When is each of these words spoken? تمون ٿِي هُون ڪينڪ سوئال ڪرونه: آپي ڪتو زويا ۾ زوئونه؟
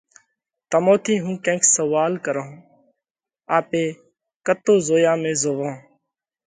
تمون 0.69 0.97
ٿِي 1.03 1.13
هُون 1.23 1.35
ڪينڪ 1.45 1.61
سوئال 1.75 2.13
ڪرونه: 2.25 2.57
آپي 3.57 3.83
ڪتو 4.45 4.73
زويا 4.87 5.13
۾ 5.23 5.31
زوئونه؟ 5.41 5.75